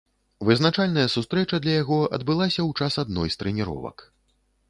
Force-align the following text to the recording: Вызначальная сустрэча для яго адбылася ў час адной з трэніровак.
Вызначальная 0.47 1.03
сустрэча 1.15 1.59
для 1.65 1.73
яго 1.83 1.99
адбылася 2.19 2.59
ў 2.65 2.71
час 2.85 2.93
адной 3.05 3.29
з 3.35 3.41
трэніровак. 3.43 3.97